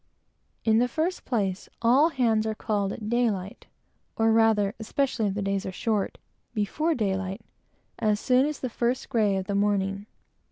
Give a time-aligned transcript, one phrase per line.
[0.65, 3.67] In the first place, all hands are called at daylight,
[4.15, 6.17] or rather especially if the days are short
[6.55, 7.41] before daylight,
[7.99, 10.07] as soon as the first grey of the morning.